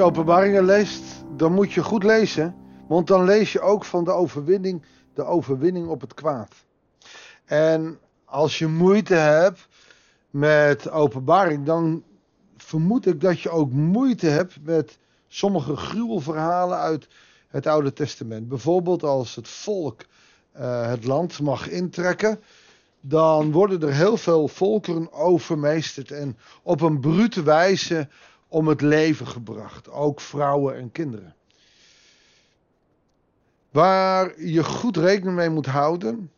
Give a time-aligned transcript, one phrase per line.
[0.00, 1.02] je openbaringen leest,
[1.36, 2.54] dan moet je goed lezen.
[2.88, 4.82] Want dan lees je ook van de overwinning,
[5.14, 6.54] de overwinning op het kwaad.
[7.44, 9.68] En als je moeite hebt
[10.30, 12.02] met openbaring, dan
[12.56, 17.08] vermoed ik dat je ook moeite hebt met sommige gruwelverhalen uit
[17.48, 18.48] het Oude Testament.
[18.48, 20.00] Bijvoorbeeld als het volk
[20.56, 22.40] uh, het land mag intrekken,
[23.00, 28.08] dan worden er heel veel volkeren overmeesterd en op een brute wijze
[28.50, 29.90] om het leven gebracht.
[29.90, 31.34] Ook vrouwen en kinderen.
[33.70, 36.30] Waar je goed rekening mee moet houden,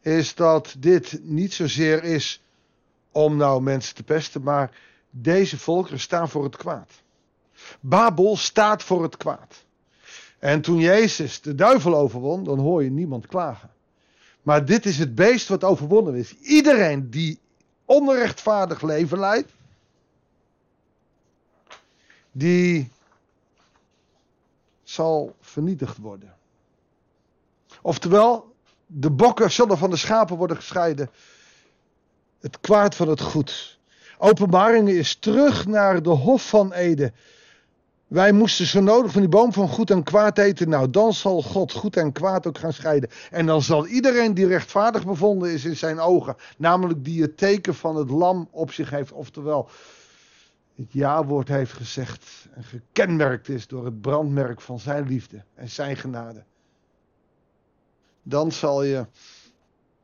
[0.00, 2.42] is dat dit niet zozeer is
[3.12, 4.70] om nou mensen te pesten, maar
[5.10, 6.90] deze volkeren staan voor het kwaad.
[7.80, 9.64] Babel staat voor het kwaad.
[10.38, 13.70] En toen Jezus de duivel overwon, dan hoor je niemand klagen.
[14.42, 16.36] Maar dit is het beest wat overwonnen is.
[16.38, 17.38] Iedereen die
[17.84, 19.52] onrechtvaardig leven leidt,
[22.36, 22.90] die
[24.82, 26.34] zal vernietigd worden.
[27.82, 28.54] Oftewel,
[28.86, 31.10] de bokken zullen van de schapen worden gescheiden.
[32.40, 33.78] Het kwaad van het goed.
[34.18, 37.14] Openbaringen is terug naar de Hof van Eden.
[38.06, 40.68] Wij moesten zo nodig van die boom van goed en kwaad eten.
[40.68, 43.10] Nou, dan zal God goed en kwaad ook gaan scheiden.
[43.30, 47.74] En dan zal iedereen die rechtvaardig bevonden is in zijn ogen, namelijk die het teken
[47.74, 49.68] van het lam op zich heeft, oftewel
[50.76, 55.96] het ja-woord heeft gezegd en gekenmerkt is door het brandmerk van zijn liefde en zijn
[55.96, 56.44] genade.
[58.22, 59.06] Dan zal je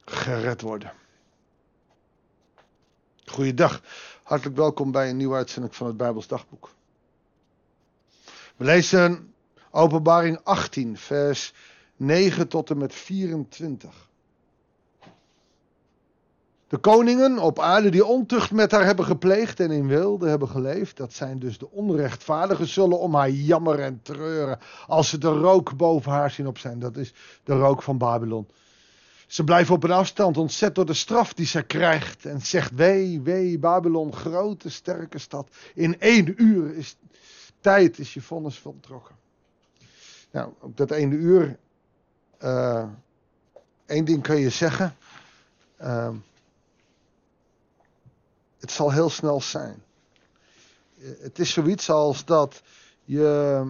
[0.04, 0.92] gered worden.
[3.24, 3.82] Goeiedag,
[4.22, 6.74] hartelijk welkom bij een nieuwe uitzending van het Bijbels Dagboek.
[8.56, 9.34] We lezen
[9.70, 11.54] Openbaring 18, vers
[11.96, 14.10] 9 tot en met 24.
[16.72, 20.96] De koningen op aarde die ontucht met haar hebben gepleegd en in wilde hebben geleefd,
[20.96, 25.76] dat zijn dus de onrechtvaardigen, zullen om haar jammeren en treuren als ze de rook
[25.76, 26.78] boven haar zien op zijn.
[26.78, 27.14] Dat is
[27.44, 28.48] de rook van Babylon.
[29.26, 33.20] Ze blijven op een afstand ontzet door de straf die ze krijgt en zegt, wee,
[33.20, 35.48] wee, Babylon, grote, sterke stad.
[35.74, 36.96] In één uur is
[37.60, 39.14] tijd is je vonnis voltrokken.
[40.30, 41.58] Nou, op dat ene uur,
[42.42, 42.84] uh,
[43.86, 44.96] één ding kan je zeggen.
[45.80, 46.08] Uh,
[48.62, 49.82] het zal heel snel zijn.
[51.00, 52.62] Het is zoiets als dat
[53.04, 53.62] je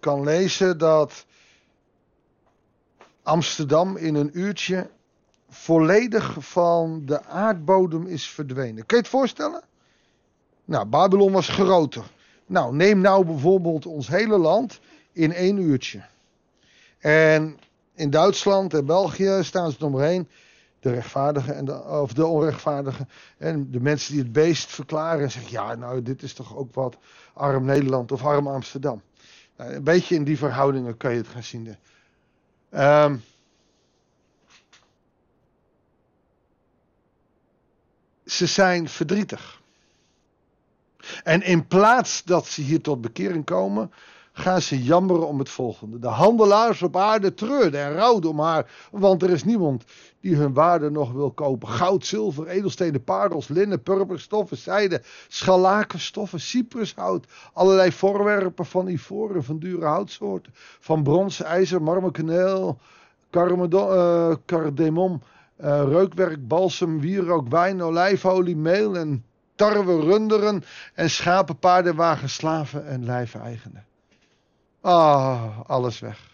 [0.00, 1.26] kan lezen dat
[3.22, 4.90] Amsterdam in een uurtje
[5.48, 8.86] volledig van de aardbodem is verdwenen.
[8.86, 9.62] Kun je het voorstellen?
[10.64, 12.04] Nou, Babylon was groter.
[12.46, 14.80] Nou, neem nou bijvoorbeeld ons hele land
[15.12, 16.04] in één uurtje.
[16.98, 17.58] En
[17.94, 20.28] in Duitsland en België staan ze eromheen.
[20.84, 23.08] De rechtvaardigen en de, of de onrechtvaardigen.
[23.38, 26.74] En de mensen die het beest verklaren en zeggen: ja, nou, dit is toch ook
[26.74, 26.96] wat
[27.32, 29.02] arm Nederland of arm Amsterdam.
[29.56, 31.76] Nou, een beetje in die verhoudingen kan je het gaan zien.
[32.70, 33.22] Um,
[38.26, 39.60] ze zijn verdrietig.
[41.22, 43.92] En in plaats dat ze hier tot bekering komen,
[44.36, 45.98] gaan ze jammeren om het volgende.
[45.98, 49.84] De handelaars op aarde treurden en rouwden om haar, want er is niemand
[50.20, 51.68] die hun waarde nog wil kopen.
[51.68, 59.86] Goud, zilver, edelstenen, parels, linnen, purperstoffen, zijde, scharlakenstoffen, cyprushout, allerlei voorwerpen van ivoren, van dure
[59.86, 62.78] houtsoorten, van brons, ijzer, marmer, kaneel,
[63.30, 65.22] uh, cardemom,
[65.60, 69.24] uh, reukwerk, balsem, wierook, wijn, olijfolie, meel en
[69.54, 73.84] tarwe, runderen en schapen, paarden, wagens, slaven en lijfeigenen.
[74.84, 76.32] Ah, alles weg.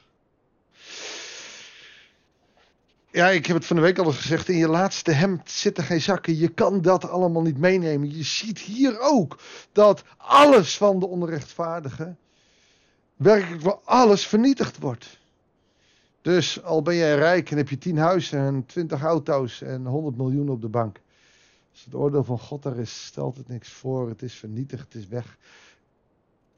[3.11, 4.49] Ja, ik heb het van de week al eens gezegd.
[4.49, 6.37] In je laatste hemd zitten geen zakken.
[6.37, 8.17] Je kan dat allemaal niet meenemen.
[8.17, 9.39] Je ziet hier ook
[9.73, 12.19] dat alles van de onrechtvaardigen,
[13.17, 15.19] werkelijk voor alles vernietigd wordt.
[16.23, 20.17] Dus al ben jij rijk en heb je tien huizen en twintig auto's en 100
[20.17, 21.01] miljoen op de bank.
[21.73, 24.09] Als het oordeel van God daar is, stelt het niks voor.
[24.09, 25.37] Het is vernietigd, het is weg.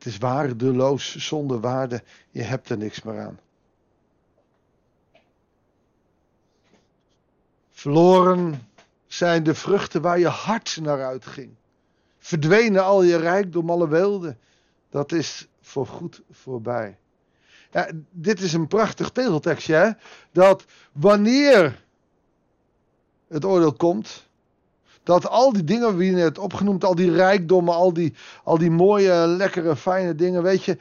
[0.03, 2.03] Het is waardeloos, zonder waarde.
[2.31, 3.41] Je hebt er niks meer aan.
[7.71, 8.69] Verloren
[9.07, 11.55] zijn de vruchten waar je hart naar uitging.
[12.19, 14.37] Verdwenen al je rijkdom, alle weelde.
[14.91, 16.99] Dat is voorgoed voorbij.
[17.71, 19.91] Ja, dit is een prachtig tegeltekstje, hè?
[20.33, 21.85] Dat wanneer
[23.29, 24.29] het oordeel komt,
[25.03, 28.15] dat al die dingen wie je net opgenoemd, al die rijkdommen, al die,
[28.45, 30.79] al die mooie, lekkere, fijne dingen, weet je,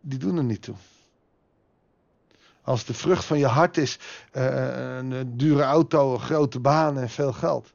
[0.00, 0.74] die doen er niet toe.
[2.62, 3.98] Als de vrucht van je hart is
[4.32, 7.72] uh, een dure auto, een grote baan en veel geld,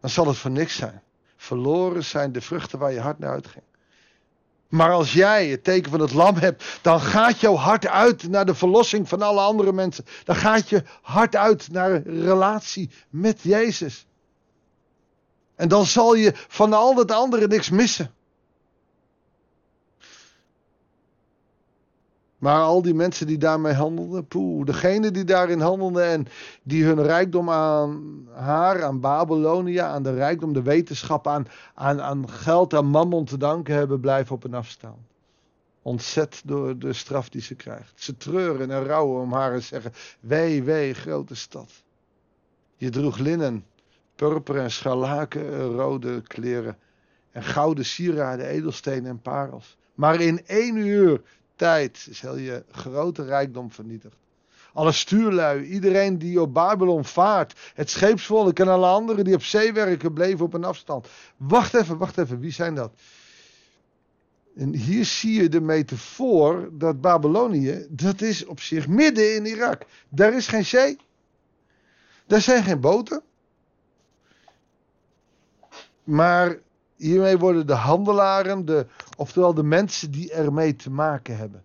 [0.00, 1.02] dan zal het voor niks zijn.
[1.36, 3.64] Verloren zijn de vruchten waar je hart naar uitging.
[4.68, 8.46] Maar als jij het teken van het lam hebt, dan gaat jouw hart uit naar
[8.46, 10.04] de verlossing van alle andere mensen.
[10.24, 14.06] Dan gaat je hart uit naar relatie met Jezus.
[15.58, 18.10] En dan zal je van al het andere niks missen.
[22.38, 26.26] Maar al die mensen die daarmee handelden, poeh, degene die daarin handelden en
[26.62, 32.30] die hun rijkdom aan haar, aan Babylonia, aan de rijkdom, de wetenschap, aan, aan, aan
[32.30, 34.98] geld, aan mammon te danken hebben, blijven op een afstand.
[35.82, 37.92] Ontzet door de straf die ze krijgt.
[37.94, 41.70] Ze treuren en rouwen om haar en zeggen, wee, wee, grote stad.
[42.76, 43.64] Je droeg linnen,
[44.18, 46.76] purper en scharlaken, rode kleren
[47.30, 49.76] en gouden sieraden, edelstenen en parels.
[49.94, 51.20] Maar in één uur
[51.56, 54.16] tijd is heel je grote rijkdom vernietigd.
[54.72, 59.72] Alle stuurlui, iedereen die op Babylon vaart, het scheepsvolk en alle anderen die op zee
[59.72, 61.08] werken, bleven op een afstand.
[61.36, 62.92] Wacht even, wacht even, wie zijn dat?
[64.56, 69.82] En hier zie je de metafoor dat Babylonië, dat is op zich midden in Irak.
[70.08, 70.96] Daar is geen zee.
[72.26, 73.22] Daar zijn geen boten.
[76.08, 76.58] Maar
[76.98, 81.64] Hiermee worden de handelaren, de, oftewel de mensen die ermee te maken hebben.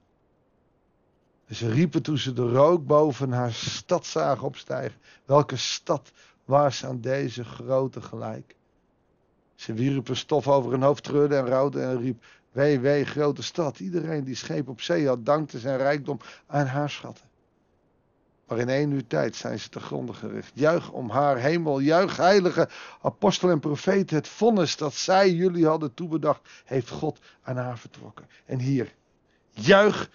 [1.49, 4.99] ze riepen toen ze de rook boven haar stad zagen opstijgen.
[5.25, 6.11] Welke stad
[6.45, 8.55] was aan deze grote gelijk?
[9.55, 13.79] Ze wierpen stof over hun hoofd, treurde en rouwde en riep: Wee, wee, grote stad.
[13.79, 17.25] Iedereen die scheep op zee had, dankte zijn rijkdom aan haar schatten.
[18.47, 20.51] Maar in één uur tijd zijn ze te gronden gericht.
[20.53, 22.69] Juich om haar hemel, juich heilige
[23.01, 24.15] apostel en profeten.
[24.15, 28.27] Het vonnis dat zij jullie hadden toebedacht, heeft God aan haar vertrokken.
[28.45, 28.93] En hier,
[29.49, 30.09] juich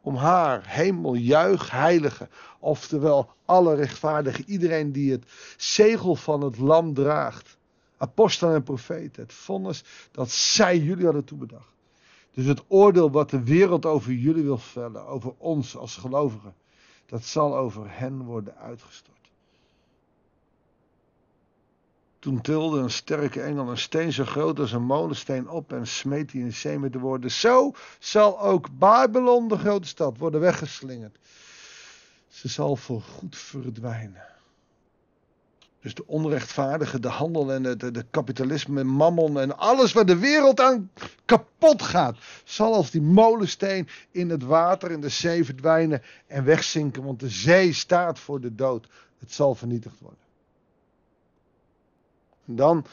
[0.00, 2.28] om haar hemel, juich heilige.
[2.58, 5.24] Oftewel, alle rechtvaardigen, iedereen die het
[5.56, 7.56] zegel van het lam draagt.
[7.96, 11.70] Apostelen en profeten, het vonnis dat zij jullie hadden toebedacht.
[12.34, 16.54] Dus het oordeel wat de wereld over jullie wil vellen, over ons als gelovigen
[17.12, 19.30] dat zal over hen worden uitgestort.
[22.18, 26.30] Toen tilde een sterke engel een steen zo groot als een molensteen op en smeet
[26.30, 30.40] die in de zee met de woorden: Zo zal ook Babylon, de grote stad, worden
[30.40, 31.18] weggeslingerd.
[32.28, 34.31] Ze zal voorgoed verdwijnen.
[35.82, 40.60] Dus de onrechtvaardige, de handel en de, de, kapitalisme, mammon en alles waar de wereld
[40.60, 40.90] aan
[41.24, 47.04] kapot gaat, zal als die molensteen in het water, in de zee verdwijnen en wegzinken.
[47.04, 48.88] Want de zee staat voor de dood.
[49.18, 50.20] Het zal vernietigd worden.
[52.46, 52.86] En dan,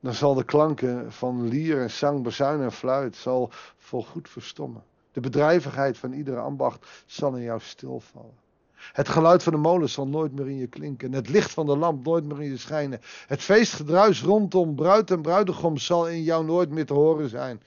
[0.00, 4.84] dan zal de klanken van lier en zang, bazuin en fluit zal volgoed verstommen.
[5.12, 8.44] De bedrijvigheid van iedere ambacht zal in jou stilvallen.
[8.92, 11.12] Het geluid van de molen zal nooit meer in je klinken.
[11.12, 13.00] Het licht van de lamp nooit meer in je schijnen.
[13.26, 17.62] Het feestgedruis rondom bruid en bruidegom zal in jou nooit meer te horen zijn.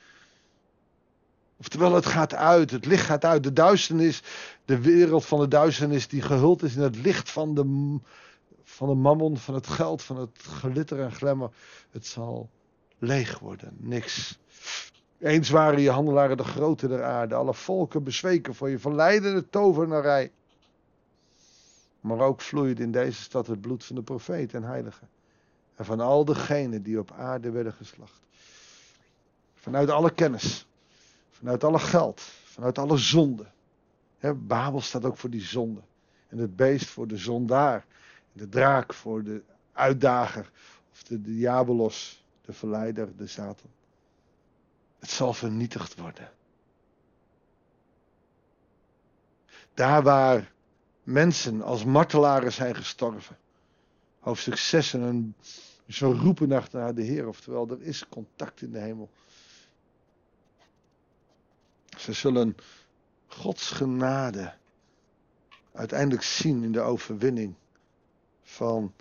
[1.60, 3.44] Oftewel, het gaat uit, het licht gaat uit.
[3.44, 4.22] De duisternis,
[4.66, 7.98] de wereld van de duisternis die gehuld is in het licht van de,
[8.64, 11.50] van de mammon, van het geld, van het glitter en glemmer.
[11.92, 12.50] Het zal
[12.98, 14.38] leeg worden, niks.
[15.20, 20.32] Eens waren je handelaren de grote der aarde, alle volken bezweken voor je verleidende tovernarij.
[22.00, 25.10] Maar ook vloeide in deze stad het bloed van de profeet en heiligen.
[25.76, 28.22] En van al degenen die op aarde werden geslacht.
[29.54, 30.68] Vanuit alle kennis.
[31.30, 32.22] Vanuit alle geld.
[32.44, 33.46] Vanuit alle zonde.
[34.36, 35.82] Babel staat ook voor die zonde.
[36.28, 37.86] En het beest voor de zondaar.
[38.32, 40.52] De draak voor de uitdager.
[40.92, 43.70] Of de diabolos, de verleider, de Satan.
[45.00, 46.32] Het zal vernietigd worden.
[49.74, 50.52] Daar waar
[51.10, 53.38] mensen als martelaren zijn gestorven.
[54.20, 55.36] Hoofdstuk 6 en
[55.88, 59.10] zo roepen naar de Heer, oftewel er is contact in de hemel.
[61.98, 62.56] Ze zullen
[63.28, 64.54] Gods genade
[65.72, 67.56] uiteindelijk zien in de overwinning
[68.42, 68.94] van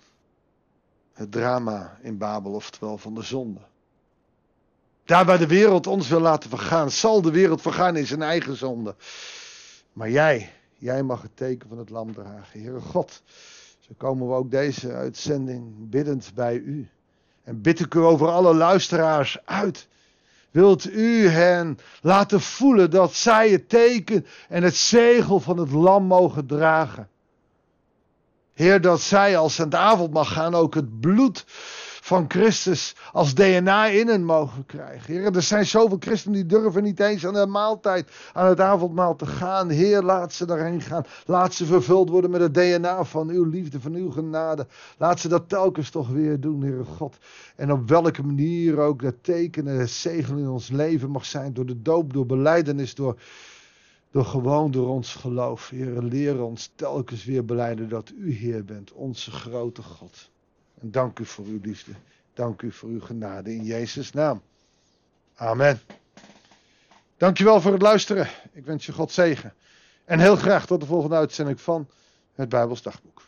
[1.13, 3.61] het drama in Babel, oftewel van de zonde.
[5.03, 8.55] Daar waar de wereld ons wil laten vergaan, zal de wereld vergaan in zijn eigen
[8.55, 8.95] zonde.
[9.93, 12.61] Maar jij, Jij mag het teken van het lam dragen.
[12.61, 13.21] Heere God,
[13.79, 16.89] zo komen we ook deze uitzending biddend bij u.
[17.43, 19.87] En bid ik u over alle luisteraars uit.
[20.51, 26.03] Wilt u hen laten voelen dat zij het teken en het zegel van het lam
[26.03, 27.09] mogen dragen?
[28.53, 31.45] Heer, dat zij als aan het avond mag gaan ook het bloed
[32.09, 35.13] van Christus als DNA in hen mogen krijgen.
[35.13, 39.15] Heer, er zijn zoveel christenen die durven niet eens aan de maaltijd, aan het avondmaal
[39.15, 39.69] te gaan.
[39.69, 41.05] Heer, laat ze daarheen gaan.
[41.25, 44.67] Laat ze vervuld worden met het DNA van uw liefde, van uw genade.
[44.97, 47.17] Laat ze dat telkens toch weer doen, Heer God.
[47.55, 51.53] En op welke manier ook dat tekenen, het zegel in ons leven mag zijn.
[51.53, 53.19] Door de doop, door beleidenis, door,
[54.11, 55.69] door gewoon door ons geloof.
[55.69, 60.29] Heer, leer ons telkens weer beleiden dat u Heer bent, onze grote God.
[60.81, 61.91] En dank u voor uw liefde.
[62.33, 64.41] Dank u voor uw genade in Jezus' naam.
[65.35, 65.79] Amen.
[67.17, 68.27] Dankjewel voor het luisteren.
[68.51, 69.53] Ik wens je God zegen.
[70.05, 71.89] En heel graag tot de volgende uitzending van
[72.35, 73.21] het Bijbels Dagboek.